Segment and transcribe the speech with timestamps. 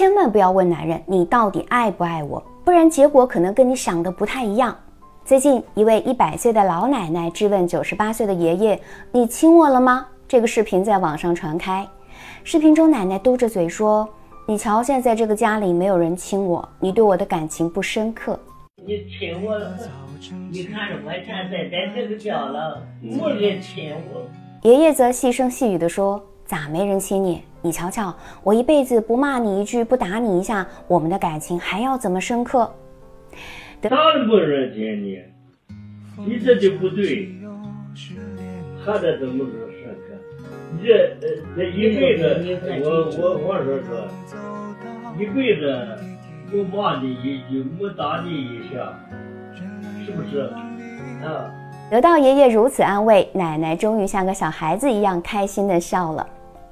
[0.00, 4.74] 千万不要问男人你到底爱不爱我，不然结果可能跟你想的不太一样。
[5.26, 8.80] 最近，一位一百岁的老奶奶质问九十八岁的爷爷
[9.12, 11.86] ：“你亲我了吗？”这个视频在网上传开。
[12.44, 14.08] 视频中，奶奶嘟着嘴说
[14.48, 18.40] ：“你瞧，现在这个家里没有人亲我，你对我的感情不深刻。
[18.76, 19.76] 你亲我了，
[20.50, 24.22] 你看着我现在在这个家了，没人亲我。”
[24.66, 27.44] 爷爷则细声细语地说：“咋没人亲你？
[27.62, 28.12] 你瞧瞧，
[28.42, 32.68] 我一辈子不骂你一句，不打你一下，我们的感情还要怎么深刻？”
[33.80, 35.20] 当然没人亲你，
[36.26, 37.30] 你这就不对，
[38.84, 40.18] 还得怎么说深刻？
[40.72, 41.16] 你这
[41.54, 44.08] 这一辈子，我我我说说，
[45.20, 45.62] 一辈子
[46.50, 48.92] 没骂你一句，没打你一下，
[50.04, 50.40] 是不是？
[51.24, 51.54] 啊？
[51.92, 56.26] 得到爷爷如此安慰，奶奶终于像个小孩子一样开心地笑了。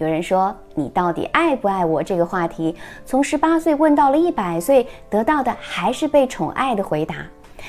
[0.00, 7.16] 有人说：“你到底爱不爱我？”这个话题从十八岁问到了一百岁，得到的还是被宠爱的回答。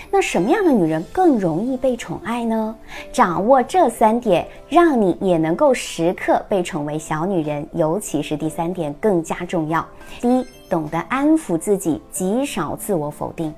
[0.09, 2.73] 那什么样的女人更容易被宠爱呢？
[3.11, 7.67] 掌握这三点，让你也能够时刻被宠为小女人。
[7.73, 9.85] 尤其是第三点更加重要。
[10.21, 13.53] 第一，懂得安抚自己，极少自我否定。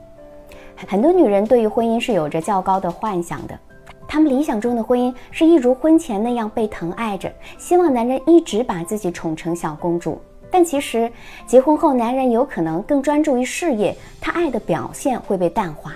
[0.87, 3.53] 很多女人对于婚姻是有着较高的幻想的。
[4.07, 10.19] 他们理想中的婚姻是一如婚前那样被疼爱着，希望男人一直把自己宠成小公主。
[10.51, 11.11] 但其实
[11.47, 15.93] 结婚后，男人有可能更专注于事业，他爱的表现会被淡化。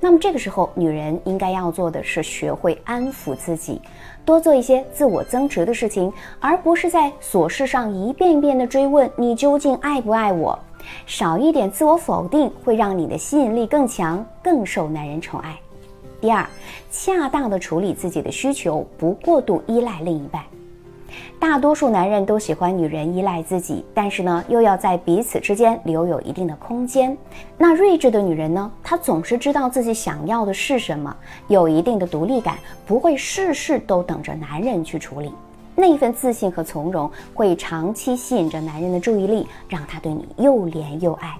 [0.00, 3.80] 那么这个时候，女人应该要做的是学会安抚自己，
[4.24, 10.58] 多做一些自我增值的事情，而不是在琐事上一遍一遍的追问你究竟爱不爱我。
[11.06, 15.56] 少一点自我否定，会让你的吸引力更强，更受男人宠爱。
[16.22, 16.46] 第二，
[16.88, 20.40] 恰当的处理自己的需求，不过度依赖另一半。
[21.40, 27.18] 大多数男人都喜欢女人依赖自己，但是呢，又要在彼此之间留有一定的空间。
[27.58, 31.12] 那睿智的女人呢，她总是知道自己想要的是什么，
[31.48, 32.56] 有一定的独立感，
[32.86, 35.32] 不会事事都等着男人去处理。
[35.74, 41.34] 那一份自信和从容，会长期吸引着男人的注意力，让他对你又怜又爱。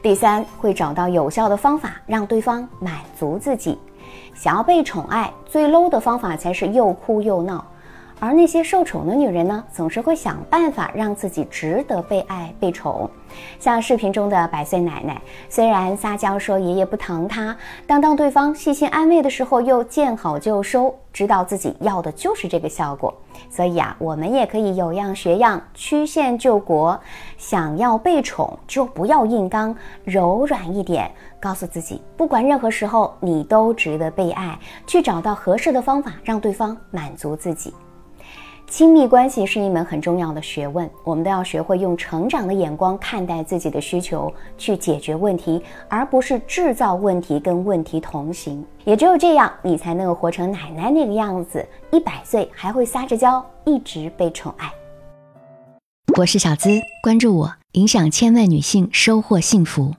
[0.00, 3.76] 第三，会找到有效的方法，让对方满足自己。
[4.34, 7.64] 想要被宠爱，最 low 的方法才是又哭又闹。
[8.20, 13.08] 而那些受宠的女人呢，总是会想办法让自己值得被爱、被宠。
[13.60, 17.56] 像视频中的百岁奶奶，虽然撒娇说爷爷不疼她，
[17.86, 23.14] 但当对方细心安慰的时候，又见好就收，知道自己要的就是这个效果。
[23.50, 26.98] 所以啊，我们也可以有样学样，曲线救国。
[27.36, 31.08] 想要被宠，就不要硬刚，柔软一点，
[31.38, 34.58] 告诉自己，不管任何时候，你都值得被爱。
[34.86, 37.72] 去找到合适的方法，让对方满足自己。
[38.68, 48.62] 亲密关系是一门很重要的学问，我们都要学会用成长的眼光看待自己的需求，去解决问题，而不是制造问题跟问题同行。
[48.84, 54.70] 也只有这样，你才能够活成奶奶那个样子，一百岁还会撒着娇，一直被宠爱。
[56.18, 56.68] 我是小资，
[57.02, 59.94] 关注我，影响千万女性，收获幸福。